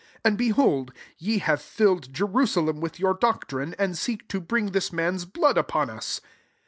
and, 0.23 0.35
behold, 0.35 0.91
ye 1.19 1.37
have 1.37 1.61
filled 1.61 2.11
Jerusalem 2.11 2.81
with 2.81 2.99
your 2.99 3.13
doc 3.13 3.47
trine, 3.47 3.75
and 3.77 3.95
seek 3.95 4.27
to 4.29 4.41
bring 4.41 4.71
this 4.71 4.91
man's 4.91 5.25
blood 5.25 5.59
upon 5.59 5.91
us." 5.91 6.21